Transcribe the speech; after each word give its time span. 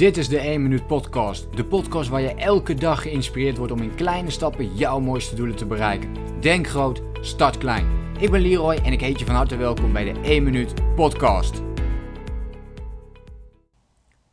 Dit 0.00 0.16
is 0.16 0.28
de 0.28 0.38
1 0.38 0.62
Minuut 0.62 0.86
Podcast. 0.86 1.56
De 1.56 1.64
podcast 1.64 2.08
waar 2.08 2.20
je 2.20 2.34
elke 2.34 2.74
dag 2.74 3.02
geïnspireerd 3.02 3.56
wordt 3.56 3.72
om 3.72 3.82
in 3.82 3.94
kleine 3.94 4.30
stappen 4.30 4.76
jouw 4.76 5.00
mooiste 5.00 5.34
doelen 5.34 5.56
te 5.56 5.66
bereiken. 5.66 6.40
Denk 6.40 6.66
groot, 6.66 7.02
start 7.20 7.58
klein. 7.58 8.14
Ik 8.18 8.30
ben 8.30 8.40
Leroy 8.40 8.74
en 8.74 8.92
ik 8.92 9.00
heet 9.00 9.18
je 9.18 9.24
van 9.24 9.34
harte 9.34 9.56
welkom 9.56 9.92
bij 9.92 10.12
de 10.12 10.20
1 10.20 10.42
Minuut 10.42 10.94
Podcast. 10.94 11.62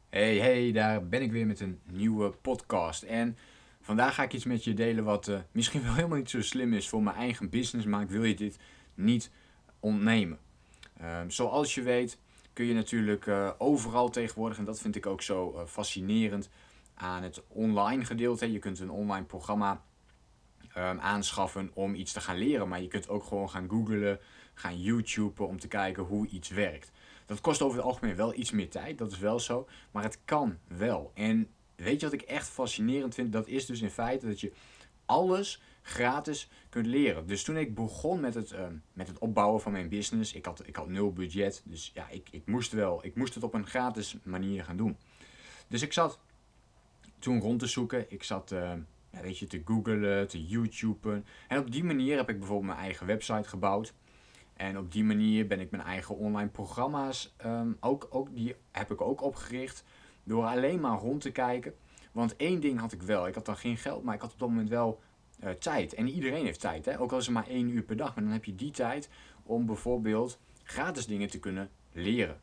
Hey, 0.09 0.37
hey, 0.37 0.71
daar 0.71 1.07
ben 1.07 1.21
ik 1.21 1.31
weer 1.31 1.45
met 1.45 1.59
een 1.59 1.79
nieuwe 1.91 2.29
podcast. 2.29 3.03
En 3.03 3.37
vandaag 3.81 4.15
ga 4.15 4.23
ik 4.23 4.33
iets 4.33 4.45
met 4.45 4.63
je 4.63 4.73
delen 4.73 5.03
wat 5.03 5.27
uh, 5.27 5.37
misschien 5.51 5.83
wel 5.83 5.93
helemaal 5.93 6.17
niet 6.17 6.29
zo 6.29 6.41
slim 6.41 6.73
is 6.73 6.89
voor 6.89 7.03
mijn 7.03 7.15
eigen 7.15 7.49
business, 7.49 7.87
maar 7.87 8.01
ik 8.01 8.09
wil 8.09 8.23
je 8.23 8.35
dit 8.35 8.57
niet 8.93 9.31
ontnemen. 9.79 10.37
Uh, 11.01 11.19
zoals 11.27 11.75
je 11.75 11.81
weet 11.81 12.17
kun 12.57 12.65
je 12.65 12.73
natuurlijk 12.73 13.25
uh, 13.25 13.51
overal 13.57 14.09
tegenwoordig, 14.09 14.57
en 14.57 14.65
dat 14.65 14.79
vind 14.79 14.95
ik 14.95 15.05
ook 15.05 15.21
zo 15.21 15.53
uh, 15.53 15.65
fascinerend 15.65 16.49
aan 16.93 17.23
het 17.23 17.43
online 17.47 18.05
gedeelte. 18.05 18.51
Je 18.51 18.59
kunt 18.59 18.79
een 18.79 18.89
online 18.89 19.25
programma 19.25 19.83
um, 20.77 20.99
aanschaffen 20.99 21.71
om 21.73 21.95
iets 21.95 22.11
te 22.13 22.21
gaan 22.21 22.37
leren, 22.37 22.67
maar 22.67 22.81
je 22.81 22.87
kunt 22.87 23.09
ook 23.09 23.23
gewoon 23.23 23.49
gaan 23.49 23.69
googlen, 23.69 24.19
gaan 24.53 24.81
YouTuben 24.81 25.47
om 25.47 25.59
te 25.59 25.67
kijken 25.67 26.03
hoe 26.03 26.27
iets 26.27 26.49
werkt. 26.49 26.91
Dat 27.25 27.41
kost 27.41 27.61
over 27.61 27.77
het 27.77 27.85
algemeen 27.85 28.15
wel 28.15 28.33
iets 28.35 28.51
meer 28.51 28.69
tijd, 28.69 28.97
dat 28.97 29.11
is 29.11 29.19
wel 29.19 29.39
zo, 29.39 29.67
maar 29.91 30.03
het 30.03 30.19
kan 30.25 30.57
wel. 30.67 31.11
En 31.13 31.49
weet 31.75 31.99
je 31.99 32.05
wat 32.05 32.21
ik 32.21 32.21
echt 32.21 32.47
fascinerend 32.47 33.13
vind? 33.13 33.31
Dat 33.31 33.47
is 33.47 33.65
dus 33.65 33.81
in 33.81 33.89
feite 33.89 34.27
dat 34.27 34.39
je 34.39 34.51
alles 35.05 35.61
gratis 35.87 36.49
kunt 36.69 36.85
leren. 36.85 37.27
Dus 37.27 37.43
toen 37.43 37.57
ik 37.57 37.75
begon 37.75 38.19
met 38.19 38.33
het, 38.33 38.51
ehm, 38.51 38.75
met 38.93 39.07
het 39.07 39.17
opbouwen 39.17 39.61
van 39.61 39.71
mijn 39.71 39.89
business, 39.89 40.33
ik 40.33 40.45
had, 40.45 40.67
ik 40.67 40.75
had 40.75 40.89
nul 40.89 41.13
budget, 41.13 41.61
dus 41.65 41.91
ja, 41.93 42.09
ik, 42.09 42.27
ik 42.31 42.45
moest 42.45 42.71
wel, 42.71 43.05
ik 43.05 43.15
moest 43.15 43.33
het 43.33 43.43
op 43.43 43.53
een 43.53 43.67
gratis 43.67 44.17
manier 44.23 44.63
gaan 44.63 44.77
doen. 44.77 44.97
Dus 45.67 45.81
ik 45.81 45.93
zat 45.93 46.19
toen 47.19 47.39
rond 47.39 47.59
te 47.59 47.67
zoeken, 47.67 48.05
ik 48.11 48.23
zat, 48.23 48.51
uh, 48.51 48.73
ja, 49.09 49.21
weet 49.21 49.39
je, 49.39 49.47
te 49.47 49.61
googlen, 49.65 50.27
te 50.27 50.45
YouTuben. 50.45 51.25
En 51.47 51.59
op 51.59 51.71
die 51.71 51.83
manier 51.83 52.17
heb 52.17 52.29
ik 52.29 52.37
bijvoorbeeld 52.37 52.67
mijn 52.67 52.85
eigen 52.85 53.05
website 53.05 53.49
gebouwd. 53.49 53.93
En 54.53 54.77
op 54.77 54.91
die 54.91 55.03
manier 55.03 55.47
ben 55.47 55.59
ik 55.59 55.71
mijn 55.71 55.83
eigen 55.83 56.15
online 56.15 56.49
programma's, 56.49 57.35
um, 57.45 57.77
ook, 57.79 58.07
ook, 58.09 58.35
die 58.35 58.55
heb 58.71 58.91
ik 58.91 59.01
ook 59.01 59.21
opgericht, 59.21 59.83
door 60.23 60.45
alleen 60.45 60.79
maar 60.79 60.99
rond 60.99 61.21
te 61.21 61.31
kijken. 61.31 61.75
Want 62.11 62.35
één 62.35 62.59
ding 62.59 62.79
had 62.79 62.91
ik 62.91 63.01
wel, 63.01 63.27
ik 63.27 63.35
had 63.35 63.45
dan 63.45 63.57
geen 63.57 63.77
geld, 63.77 64.03
maar 64.03 64.15
ik 64.15 64.21
had 64.21 64.33
op 64.33 64.39
dat 64.39 64.49
moment 64.49 64.69
wel 64.69 64.99
uh, 65.43 65.49
tijd. 65.49 65.93
En 65.93 66.09
iedereen 66.09 66.45
heeft 66.45 66.59
tijd, 66.59 66.85
hè? 66.85 66.99
ook 66.99 67.11
al 67.11 67.17
is 67.17 67.25
het 67.25 67.33
maar 67.33 67.47
één 67.47 67.69
uur 67.69 67.81
per 67.81 67.97
dag. 67.97 68.15
Maar 68.15 68.23
dan 68.23 68.33
heb 68.33 68.45
je 68.45 68.55
die 68.55 68.71
tijd 68.71 69.09
om 69.43 69.65
bijvoorbeeld 69.65 70.39
gratis 70.63 71.05
dingen 71.05 71.29
te 71.29 71.39
kunnen 71.39 71.69
leren. 71.91 72.39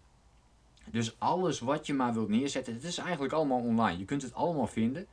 Dus 0.91 1.19
alles 1.19 1.61
wat 1.61 1.87
je 1.87 1.95
maar 1.95 2.13
wilt 2.13 2.29
neerzetten, 2.29 2.75
het 2.75 2.85
is 2.85 2.99
eigenlijk 2.99 3.33
allemaal 3.33 3.61
online. 3.61 3.99
Je 3.99 4.05
kunt 4.05 4.23
het 4.23 4.35
allemaal 4.35 4.67
vinden. 4.67 5.07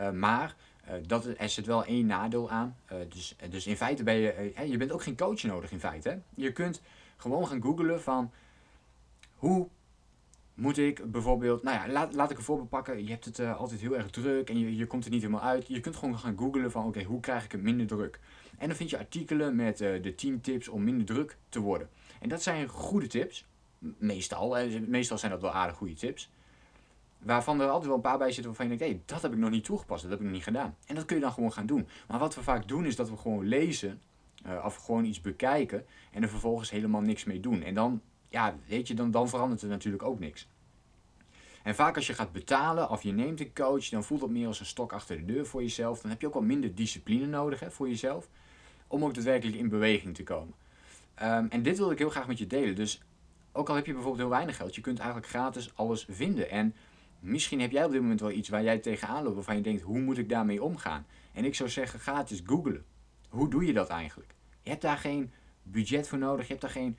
Uh, 0.00 0.10
maar 0.10 0.56
uh, 0.88 0.94
dat, 1.06 1.24
er 1.24 1.48
zit 1.48 1.66
wel 1.66 1.84
één 1.84 2.06
nadeel 2.06 2.50
aan. 2.50 2.76
dus, 3.08 3.36
dus 3.50 3.66
in 3.66 3.76
feite 3.76 4.02
ben 4.02 4.14
je, 4.14 4.52
je 4.66 4.76
bent 4.76 4.92
ook 4.92 5.02
geen 5.02 5.16
coach 5.16 5.42
nodig 5.42 5.72
in 5.72 5.80
feite. 5.80 6.08
Hè? 6.08 6.16
Je 6.34 6.52
kunt 6.52 6.82
gewoon 7.16 7.46
gaan 7.46 7.62
googlen 7.62 8.02
van 8.02 8.30
hoe 9.34 9.68
moet 10.60 10.78
ik 10.78 11.10
bijvoorbeeld, 11.10 11.62
nou 11.62 11.76
ja, 11.76 11.92
laat, 11.92 12.14
laat 12.14 12.30
ik 12.30 12.36
een 12.36 12.44
voorbeeld 12.44 12.68
pakken. 12.68 13.04
Je 13.04 13.10
hebt 13.10 13.24
het 13.24 13.38
uh, 13.38 13.56
altijd 13.56 13.80
heel 13.80 13.96
erg 13.96 14.10
druk 14.10 14.50
en 14.50 14.58
je, 14.58 14.76
je 14.76 14.86
komt 14.86 15.04
er 15.04 15.10
niet 15.10 15.22
helemaal 15.22 15.42
uit. 15.42 15.68
Je 15.68 15.80
kunt 15.80 15.96
gewoon 15.96 16.18
gaan 16.18 16.38
googlen 16.38 16.70
van 16.70 16.86
oké, 16.86 17.02
hoe 17.02 17.20
krijg 17.20 17.44
ik 17.44 17.52
het 17.52 17.62
minder 17.62 17.86
druk? 17.86 18.20
En 18.58 18.66
dan 18.66 18.76
vind 18.76 18.90
je 18.90 18.98
artikelen 18.98 19.56
met 19.56 19.80
uh, 19.80 20.02
de 20.02 20.14
10 20.14 20.40
tips 20.40 20.68
om 20.68 20.84
minder 20.84 21.06
druk 21.06 21.36
te 21.48 21.60
worden. 21.60 21.88
En 22.20 22.28
dat 22.28 22.42
zijn 22.42 22.68
goede 22.68 23.06
tips. 23.06 23.46
Meestal. 23.78 24.60
Uh, 24.60 24.80
meestal 24.86 25.18
zijn 25.18 25.30
dat 25.32 25.40
wel 25.40 25.50
aardig 25.50 25.76
goede 25.76 25.94
tips. 25.94 26.30
Waarvan 27.18 27.60
er 27.60 27.68
altijd 27.68 27.86
wel 27.86 27.94
een 27.94 28.00
paar 28.00 28.18
bij 28.18 28.32
zitten 28.32 28.46
waarvan 28.46 28.68
je 28.68 28.76
denkt, 28.76 28.84
hé, 28.84 28.98
hey, 28.98 29.02
dat 29.06 29.22
heb 29.22 29.32
ik 29.32 29.38
nog 29.38 29.50
niet 29.50 29.64
toegepast, 29.64 30.02
dat 30.02 30.10
heb 30.10 30.20
ik 30.20 30.26
nog 30.26 30.34
niet 30.34 30.44
gedaan. 30.44 30.76
En 30.86 30.94
dat 30.94 31.04
kun 31.04 31.16
je 31.16 31.22
dan 31.22 31.32
gewoon 31.32 31.52
gaan 31.52 31.66
doen. 31.66 31.88
Maar 32.08 32.18
wat 32.18 32.34
we 32.34 32.42
vaak 32.42 32.68
doen 32.68 32.86
is 32.86 32.96
dat 32.96 33.10
we 33.10 33.16
gewoon 33.16 33.46
lezen, 33.46 34.00
of 34.64 34.74
gewoon 34.74 35.04
iets 35.04 35.20
bekijken 35.20 35.86
en 36.12 36.22
er 36.22 36.28
vervolgens 36.28 36.70
helemaal 36.70 37.00
niks 37.00 37.24
mee 37.24 37.40
doen. 37.40 37.62
En 37.62 37.74
dan 37.74 38.00
ja, 38.30 38.56
weet 38.66 38.88
je, 38.88 38.94
dan, 38.94 39.10
dan 39.10 39.28
verandert 39.28 39.62
er 39.62 39.68
natuurlijk 39.68 40.02
ook 40.02 40.18
niks. 40.18 40.48
En 41.62 41.74
vaak 41.74 41.96
als 41.96 42.06
je 42.06 42.14
gaat 42.14 42.32
betalen 42.32 42.90
of 42.90 43.02
je 43.02 43.12
neemt 43.12 43.40
een 43.40 43.54
coach, 43.54 43.88
dan 43.88 44.04
voelt 44.04 44.20
dat 44.20 44.30
meer 44.30 44.46
als 44.46 44.60
een 44.60 44.66
stok 44.66 44.92
achter 44.92 45.16
de 45.16 45.24
deur 45.32 45.46
voor 45.46 45.62
jezelf. 45.62 46.00
Dan 46.00 46.10
heb 46.10 46.20
je 46.20 46.26
ook 46.26 46.32
wel 46.32 46.42
minder 46.42 46.74
discipline 46.74 47.26
nodig 47.26 47.60
hè, 47.60 47.70
voor 47.70 47.88
jezelf, 47.88 48.28
om 48.86 49.04
ook 49.04 49.14
daadwerkelijk 49.14 49.56
in 49.56 49.68
beweging 49.68 50.14
te 50.14 50.22
komen. 50.22 50.54
Um, 51.22 51.48
en 51.48 51.62
dit 51.62 51.78
wil 51.78 51.90
ik 51.90 51.98
heel 51.98 52.10
graag 52.10 52.26
met 52.26 52.38
je 52.38 52.46
delen. 52.46 52.74
Dus 52.74 53.02
ook 53.52 53.68
al 53.68 53.74
heb 53.74 53.86
je 53.86 53.92
bijvoorbeeld 53.92 54.22
heel 54.22 54.36
weinig 54.36 54.56
geld, 54.56 54.74
je 54.74 54.80
kunt 54.80 54.98
eigenlijk 54.98 55.28
gratis 55.28 55.70
alles 55.74 56.06
vinden. 56.10 56.50
En 56.50 56.74
misschien 57.18 57.60
heb 57.60 57.70
jij 57.70 57.84
op 57.84 57.92
dit 57.92 58.00
moment 58.00 58.20
wel 58.20 58.30
iets 58.30 58.48
waar 58.48 58.62
jij 58.62 58.78
tegenaan 58.78 59.22
loopt, 59.22 59.34
waarvan 59.34 59.56
je 59.56 59.62
denkt, 59.62 59.82
hoe 59.82 60.00
moet 60.00 60.18
ik 60.18 60.28
daarmee 60.28 60.62
omgaan? 60.62 61.06
En 61.32 61.44
ik 61.44 61.54
zou 61.54 61.68
zeggen, 61.68 62.16
eens 62.16 62.42
googlen. 62.46 62.84
Hoe 63.28 63.50
doe 63.50 63.66
je 63.66 63.72
dat 63.72 63.88
eigenlijk? 63.88 64.34
Je 64.62 64.70
hebt 64.70 64.82
daar 64.82 64.98
geen 64.98 65.32
budget 65.62 66.08
voor 66.08 66.18
nodig, 66.18 66.42
je 66.42 66.50
hebt 66.50 66.60
daar 66.60 66.70
geen 66.70 66.96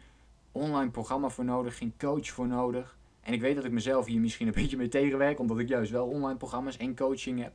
online 0.51 0.91
programma 0.91 1.29
voor 1.29 1.45
nodig, 1.45 1.77
geen 1.77 1.93
coach 1.97 2.27
voor 2.27 2.47
nodig. 2.47 2.97
En 3.21 3.33
ik 3.33 3.41
weet 3.41 3.55
dat 3.55 3.65
ik 3.65 3.71
mezelf 3.71 4.05
hier 4.05 4.19
misschien 4.19 4.47
een 4.47 4.53
beetje 4.61 4.77
mee 4.77 4.87
tegenwerk, 4.87 5.39
omdat 5.39 5.59
ik 5.59 5.67
juist 5.67 5.91
wel 5.91 6.07
online 6.07 6.37
programma's 6.37 6.77
en 6.77 6.95
coaching 6.95 7.41
heb. 7.41 7.53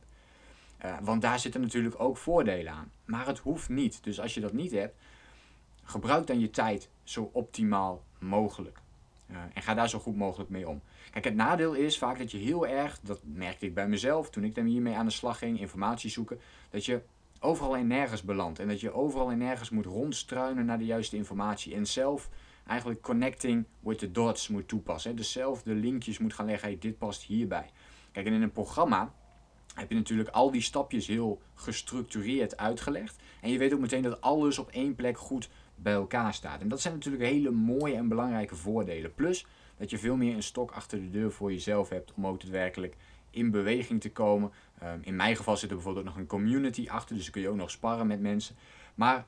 Uh, 0.85 0.97
want 1.01 1.21
daar 1.21 1.39
zitten 1.39 1.61
natuurlijk 1.61 1.99
ook 1.99 2.17
voordelen 2.17 2.73
aan. 2.73 2.91
Maar 3.05 3.27
het 3.27 3.39
hoeft 3.39 3.69
niet. 3.69 4.03
Dus 4.03 4.19
als 4.19 4.33
je 4.33 4.39
dat 4.39 4.53
niet 4.53 4.71
hebt, 4.71 4.95
gebruik 5.83 6.27
dan 6.27 6.39
je 6.39 6.49
tijd 6.49 6.89
zo 7.03 7.29
optimaal 7.33 8.03
mogelijk. 8.19 8.79
Uh, 9.31 9.37
en 9.53 9.61
ga 9.61 9.73
daar 9.73 9.89
zo 9.89 9.99
goed 9.99 10.15
mogelijk 10.15 10.49
mee 10.49 10.67
om. 10.67 10.81
Kijk, 11.11 11.25
het 11.25 11.35
nadeel 11.35 11.73
is 11.73 11.97
vaak 11.97 12.17
dat 12.17 12.31
je 12.31 12.37
heel 12.37 12.67
erg, 12.67 12.99
dat 13.03 13.19
merkte 13.23 13.65
ik 13.65 13.73
bij 13.73 13.87
mezelf 13.87 14.29
toen 14.29 14.43
ik 14.43 14.55
hiermee 14.55 14.95
aan 14.95 15.05
de 15.05 15.11
slag 15.11 15.37
ging, 15.37 15.59
informatie 15.59 16.09
zoeken, 16.09 16.39
dat 16.69 16.85
je 16.85 17.01
overal 17.39 17.75
en 17.75 17.87
nergens 17.87 18.23
belandt. 18.23 18.59
En 18.59 18.67
dat 18.67 18.79
je 18.79 18.93
overal 18.93 19.31
en 19.31 19.37
nergens 19.37 19.69
moet 19.69 19.85
rondstruinen 19.85 20.65
naar 20.65 20.77
de 20.77 20.85
juiste 20.85 21.15
informatie. 21.15 21.75
En 21.75 21.85
zelf 21.85 22.29
eigenlijk 22.67 23.01
connecting 23.01 23.65
with 23.79 23.97
the 23.97 24.11
dots 24.11 24.47
moet 24.47 24.67
toepassen. 24.67 25.15
Dus 25.15 25.31
zelf 25.31 25.63
de 25.63 25.73
linkjes 25.73 26.17
moet 26.17 26.33
gaan 26.33 26.45
leggen, 26.45 26.79
dit 26.79 26.97
past 26.97 27.23
hierbij. 27.23 27.69
Kijk, 28.11 28.25
en 28.25 28.33
in 28.33 28.41
een 28.41 28.51
programma 28.51 29.13
heb 29.75 29.89
je 29.89 29.95
natuurlijk 29.95 30.29
al 30.29 30.51
die 30.51 30.61
stapjes 30.61 31.07
heel 31.07 31.41
gestructureerd 31.53 32.57
uitgelegd. 32.57 33.15
En 33.41 33.51
je 33.51 33.57
weet 33.57 33.73
ook 33.73 33.79
meteen 33.79 34.01
dat 34.01 34.21
alles 34.21 34.59
op 34.59 34.69
één 34.69 34.95
plek 34.95 35.17
goed 35.17 35.49
bij 35.75 35.93
elkaar 35.93 36.33
staat. 36.33 36.61
En 36.61 36.67
dat 36.67 36.81
zijn 36.81 36.93
natuurlijk 36.93 37.23
hele 37.23 37.51
mooie 37.51 37.95
en 37.95 38.07
belangrijke 38.07 38.55
voordelen. 38.55 39.13
Plus 39.13 39.45
dat 39.77 39.89
je 39.89 39.97
veel 39.97 40.15
meer 40.15 40.35
een 40.35 40.43
stok 40.43 40.71
achter 40.71 40.99
de 40.99 41.09
deur 41.09 41.31
voor 41.31 41.51
jezelf 41.51 41.89
hebt 41.89 42.13
om 42.13 42.27
ook 42.27 42.41
daadwerkelijk 42.41 42.95
in 43.29 43.51
beweging 43.51 44.01
te 44.01 44.11
komen. 44.11 44.51
Um, 44.83 44.99
in 45.01 45.15
mijn 45.15 45.35
geval 45.35 45.57
zit 45.57 45.69
er 45.69 45.75
bijvoorbeeld 45.75 46.05
nog 46.05 46.15
een 46.15 46.27
community 46.27 46.87
achter, 46.89 47.15
dus 47.15 47.23
dan 47.23 47.33
kun 47.33 47.41
je 47.41 47.49
ook 47.49 47.55
nog 47.55 47.71
sparren 47.71 48.07
met 48.07 48.21
mensen. 48.21 48.55
Maar 48.95 49.25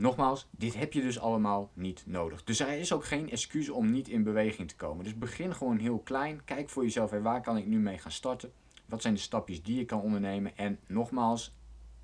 Nogmaals, 0.00 0.48
dit 0.50 0.74
heb 0.74 0.92
je 0.92 1.00
dus 1.00 1.18
allemaal 1.18 1.70
niet 1.74 2.02
nodig. 2.06 2.44
Dus 2.44 2.60
er 2.60 2.78
is 2.78 2.92
ook 2.92 3.04
geen 3.04 3.30
excuus 3.30 3.68
om 3.68 3.90
niet 3.90 4.08
in 4.08 4.22
beweging 4.22 4.68
te 4.68 4.76
komen. 4.76 5.04
Dus 5.04 5.18
begin 5.18 5.54
gewoon 5.54 5.78
heel 5.78 5.98
klein. 5.98 6.44
Kijk 6.44 6.68
voor 6.68 6.82
jezelf, 6.82 7.10
waar 7.10 7.42
kan 7.42 7.56
ik 7.56 7.66
nu 7.66 7.78
mee 7.78 7.98
gaan 7.98 8.12
starten? 8.12 8.52
Wat 8.86 9.02
zijn 9.02 9.14
de 9.14 9.20
stapjes 9.20 9.62
die 9.62 9.76
je 9.76 9.84
kan 9.84 10.00
ondernemen? 10.00 10.56
En 10.56 10.78
nogmaals, 10.86 11.54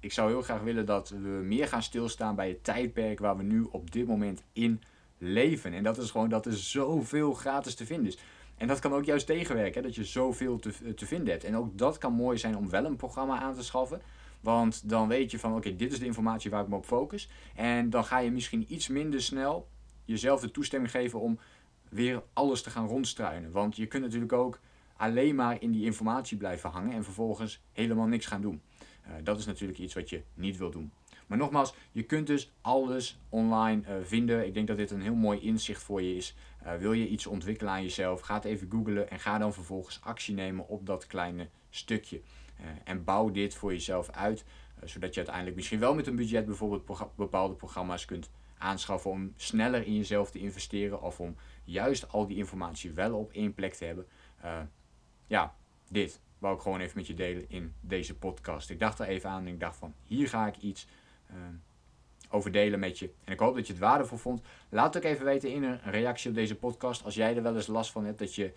ik 0.00 0.12
zou 0.12 0.30
heel 0.30 0.42
graag 0.42 0.60
willen 0.60 0.86
dat 0.86 1.08
we 1.08 1.28
meer 1.28 1.68
gaan 1.68 1.82
stilstaan 1.82 2.34
bij 2.34 2.48
het 2.48 2.64
tijdperk 2.64 3.18
waar 3.18 3.36
we 3.36 3.42
nu 3.42 3.66
op 3.70 3.90
dit 3.90 4.06
moment 4.06 4.42
in 4.52 4.82
leven. 5.18 5.72
En 5.72 5.82
dat 5.82 5.98
is 5.98 6.10
gewoon 6.10 6.28
dat 6.28 6.46
er 6.46 6.56
zoveel 6.56 7.32
gratis 7.32 7.74
te 7.74 7.86
vinden 7.86 8.06
is. 8.06 8.18
En 8.56 8.66
dat 8.66 8.78
kan 8.78 8.92
ook 8.92 9.04
juist 9.04 9.26
tegenwerken, 9.26 9.80
hè, 9.80 9.86
dat 9.86 9.96
je 9.96 10.04
zoveel 10.04 10.58
te, 10.58 10.94
te 10.94 11.06
vinden 11.06 11.28
hebt. 11.28 11.44
En 11.44 11.56
ook 11.56 11.78
dat 11.78 11.98
kan 11.98 12.12
mooi 12.12 12.38
zijn 12.38 12.56
om 12.56 12.70
wel 12.70 12.84
een 12.84 12.96
programma 12.96 13.40
aan 13.40 13.54
te 13.54 13.64
schaffen. 13.64 14.00
Want 14.46 14.88
dan 14.88 15.08
weet 15.08 15.30
je 15.30 15.38
van 15.38 15.56
oké, 15.56 15.76
dit 15.76 15.92
is 15.92 15.98
de 15.98 16.04
informatie 16.04 16.50
waar 16.50 16.62
ik 16.62 16.68
me 16.68 16.76
op 16.76 16.84
focus. 16.84 17.30
En 17.54 17.90
dan 17.90 18.04
ga 18.04 18.18
je 18.18 18.30
misschien 18.30 18.64
iets 18.68 18.88
minder 18.88 19.22
snel 19.22 19.68
jezelf 20.04 20.40
de 20.40 20.50
toestemming 20.50 20.90
geven 20.90 21.20
om 21.20 21.38
weer 21.88 22.22
alles 22.32 22.62
te 22.62 22.70
gaan 22.70 22.86
rondstruinen. 22.86 23.50
Want 23.50 23.76
je 23.76 23.86
kunt 23.86 24.02
natuurlijk 24.02 24.32
ook 24.32 24.60
alleen 24.96 25.34
maar 25.34 25.62
in 25.62 25.70
die 25.70 25.84
informatie 25.84 26.36
blijven 26.36 26.70
hangen 26.70 26.92
en 26.92 27.04
vervolgens 27.04 27.62
helemaal 27.72 28.06
niks 28.06 28.26
gaan 28.26 28.40
doen. 28.40 28.62
Uh, 29.06 29.12
dat 29.22 29.38
is 29.38 29.46
natuurlijk 29.46 29.78
iets 29.78 29.94
wat 29.94 30.10
je 30.10 30.22
niet 30.34 30.56
wil 30.56 30.70
doen. 30.70 30.92
Maar 31.26 31.38
nogmaals, 31.38 31.74
je 31.92 32.02
kunt 32.02 32.26
dus 32.26 32.52
alles 32.60 33.18
online 33.28 33.82
uh, 33.88 33.94
vinden. 34.02 34.46
Ik 34.46 34.54
denk 34.54 34.66
dat 34.66 34.76
dit 34.76 34.90
een 34.90 35.02
heel 35.02 35.14
mooi 35.14 35.40
inzicht 35.40 35.82
voor 35.82 36.02
je 36.02 36.16
is. 36.16 36.36
Uh, 36.64 36.74
wil 36.74 36.92
je 36.92 37.08
iets 37.08 37.26
ontwikkelen 37.26 37.72
aan 37.72 37.82
jezelf, 37.82 38.20
ga 38.20 38.34
het 38.34 38.44
even 38.44 38.70
googlen 38.70 39.10
en 39.10 39.20
ga 39.20 39.38
dan 39.38 39.54
vervolgens 39.54 40.00
actie 40.02 40.34
nemen 40.34 40.68
op 40.68 40.86
dat 40.86 41.06
kleine 41.06 41.48
stukje. 41.70 42.20
Uh, 42.60 42.66
en 42.84 43.04
bouw 43.04 43.30
dit 43.30 43.54
voor 43.54 43.72
jezelf 43.72 44.10
uit, 44.10 44.44
zodat 44.84 45.10
je 45.10 45.16
uiteindelijk 45.16 45.56
misschien 45.56 45.78
wel 45.78 45.94
met 45.94 46.06
een 46.06 46.16
budget 46.16 46.46
bijvoorbeeld 46.46 47.14
bepaalde 47.16 47.54
programma's 47.54 48.04
kunt 48.04 48.30
aanschaffen 48.58 49.10
om 49.10 49.32
sneller 49.36 49.86
in 49.86 49.96
jezelf 49.96 50.30
te 50.30 50.38
investeren 50.38 51.02
of 51.02 51.20
om 51.20 51.36
juist 51.64 52.12
al 52.12 52.26
die 52.26 52.36
informatie 52.36 52.92
wel 52.92 53.18
op 53.18 53.32
één 53.32 53.54
plek 53.54 53.74
te 53.74 53.84
hebben. 53.84 54.06
ja, 55.26 55.54
dit 55.88 56.20
wou 56.38 56.56
ik 56.56 56.62
gewoon 56.62 56.80
even 56.80 56.96
met 56.96 57.06
je 57.06 57.14
delen 57.14 57.44
in 57.48 57.74
deze 57.80 58.14
podcast. 58.14 58.70
Ik 58.70 58.78
dacht 58.78 58.98
er 58.98 59.06
even 59.06 59.30
aan 59.30 59.46
en 59.46 59.52
ik 59.52 59.60
dacht 59.60 59.76
van 59.76 59.94
hier 60.02 60.28
ga 60.28 60.46
ik 60.46 60.56
iets 60.56 60.86
over 62.30 62.52
delen 62.52 62.78
met 62.78 62.98
je. 62.98 63.10
En 63.24 63.32
ik 63.32 63.38
hoop 63.38 63.54
dat 63.54 63.66
je 63.66 63.72
het 63.72 63.82
waardevol 63.82 64.18
vond. 64.18 64.40
Laat 64.68 64.96
ook 64.96 65.02
even 65.02 65.24
weten 65.24 65.50
in 65.50 65.62
een 65.62 65.80
reactie 65.84 66.30
op 66.30 66.36
deze 66.36 66.54
podcast. 66.54 67.04
Als 67.04 67.14
jij 67.14 67.36
er 67.36 67.42
wel 67.42 67.56
eens 67.56 67.66
last 67.66 67.90
van 67.90 68.04
hebt 68.04 68.18
dat 68.18 68.34
je 68.34 68.52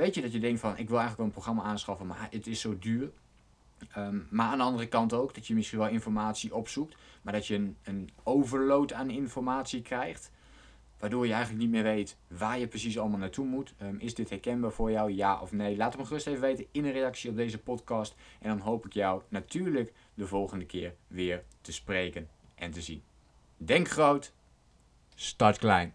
weet 0.00 0.14
je 0.14 0.20
dat 0.20 0.32
je 0.32 0.38
denkt 0.38 0.60
van 0.60 0.70
ik 0.70 0.88
wil 0.88 0.98
eigenlijk 0.98 1.16
wel 1.16 1.26
een 1.26 1.32
programma 1.32 1.62
aanschaffen, 1.62 2.06
maar 2.06 2.28
het 2.30 2.46
is 2.46 2.60
zo 2.60 2.78
duur. 2.78 3.10
Ehm, 3.92 4.18
maar 4.30 4.46
aan 4.46 4.58
de 4.58 4.64
andere 4.64 4.86
kant 4.86 5.12
ook 5.12 5.34
dat 5.34 5.46
je 5.46 5.54
misschien 5.54 5.78
wel 5.78 5.88
informatie 5.88 6.54
opzoekt, 6.54 6.96
maar 7.22 7.32
dat 7.32 7.46
je 7.46 7.54
een, 7.54 7.76
een 7.82 8.10
overload 8.22 8.92
aan 8.92 9.10
informatie 9.10 9.82
krijgt. 9.82 10.30
Waardoor 10.98 11.26
je 11.26 11.32
eigenlijk 11.32 11.62
niet 11.62 11.72
meer 11.72 11.82
weet 11.82 12.16
waar 12.28 12.58
je 12.58 12.66
precies 12.66 12.98
allemaal 12.98 13.18
naartoe 13.18 13.46
moet. 13.46 13.74
Ehm, 13.78 13.96
is 13.98 14.14
dit 14.14 14.30
herkenbaar 14.30 14.72
voor 14.72 14.90
jou, 14.90 15.12
ja 15.12 15.40
of 15.40 15.52
nee? 15.52 15.76
Laat 15.76 15.92
het 15.92 16.00
me 16.00 16.06
gerust 16.06 16.26
even 16.26 16.40
weten 16.40 16.66
in 16.70 16.84
een 16.84 16.92
reactie 16.92 17.30
op 17.30 17.36
deze 17.36 17.58
podcast. 17.58 18.14
En 18.40 18.48
dan 18.48 18.58
hoop 18.58 18.86
ik 18.86 18.92
jou 18.92 19.22
natuurlijk 19.28 19.92
de 20.14 20.26
volgende 20.26 20.64
keer 20.66 20.94
weer 21.06 21.44
te 21.60 21.72
spreken 21.72 22.28
en 22.54 22.70
te 22.70 22.82
zien. 22.82 23.02
Denk 23.56 23.88
groot, 23.88 24.32
start 25.14 25.58
klein. 25.58 25.94